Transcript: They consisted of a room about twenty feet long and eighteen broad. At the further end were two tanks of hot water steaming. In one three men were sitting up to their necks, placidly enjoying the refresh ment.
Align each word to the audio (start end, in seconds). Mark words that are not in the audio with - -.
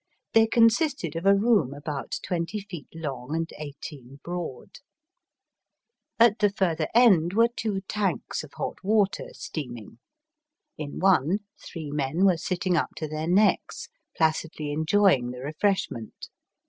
They 0.33 0.47
consisted 0.47 1.15
of 1.15 1.27
a 1.27 1.35
room 1.35 1.75
about 1.75 2.15
twenty 2.23 2.59
feet 2.59 2.87
long 2.91 3.35
and 3.35 3.47
eighteen 3.59 4.19
broad. 4.23 4.79
At 6.19 6.39
the 6.39 6.49
further 6.49 6.87
end 6.95 7.33
were 7.33 7.49
two 7.55 7.81
tanks 7.81 8.43
of 8.43 8.51
hot 8.53 8.83
water 8.83 9.27
steaming. 9.33 9.99
In 10.75 10.97
one 10.97 11.41
three 11.63 11.91
men 11.91 12.25
were 12.25 12.37
sitting 12.37 12.75
up 12.75 12.89
to 12.97 13.07
their 13.07 13.27
necks, 13.27 13.89
placidly 14.17 14.71
enjoying 14.71 15.29
the 15.29 15.41
refresh 15.41 15.91
ment. 15.91 16.29